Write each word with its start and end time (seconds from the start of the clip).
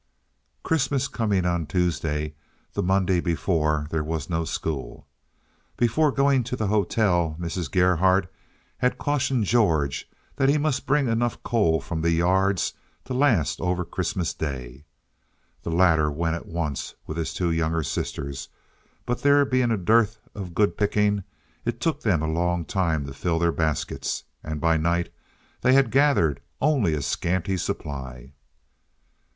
Christmas 0.63 1.07
coming 1.07 1.45
on 1.45 1.67
Tuesday, 1.67 2.33
the 2.73 2.81
Monday 2.81 3.19
before 3.19 3.85
there 3.91 4.03
was 4.03 4.31
no 4.31 4.43
school. 4.43 5.05
Before 5.77 6.11
going 6.11 6.43
to 6.45 6.55
the 6.55 6.65
hotel 6.69 7.37
Mrs. 7.39 7.69
Gerhardt 7.69 8.27
had 8.77 8.97
cautioned 8.97 9.43
George 9.43 10.09
that 10.37 10.49
he 10.49 10.57
must 10.57 10.87
bring 10.87 11.07
enough 11.07 11.43
coal 11.43 11.79
from 11.79 12.01
the 12.01 12.09
yards 12.09 12.73
to 13.05 13.13
last 13.13 13.61
over 13.61 13.85
Christmas 13.85 14.33
day. 14.33 14.85
The 15.61 15.69
latter 15.69 16.09
went 16.09 16.35
at 16.35 16.47
once 16.47 16.95
with 17.05 17.17
his 17.17 17.31
two 17.31 17.51
younger 17.51 17.83
sisters, 17.83 18.49
but 19.05 19.21
there 19.21 19.45
being 19.45 19.69
a 19.69 19.77
dearth 19.77 20.17
of 20.33 20.55
good 20.55 20.77
picking, 20.77 21.23
it 21.63 21.79
took 21.79 22.01
them 22.01 22.23
a 22.23 22.27
long 22.27 22.65
time 22.65 23.05
to 23.05 23.13
fill 23.13 23.37
their 23.37 23.51
baskets, 23.51 24.23
and 24.43 24.59
by 24.59 24.77
night 24.77 25.13
they 25.61 25.73
had 25.73 25.91
gathered 25.91 26.41
only 26.59 26.95
a 26.95 27.03
scanty 27.03 27.55
supply. 27.55 28.31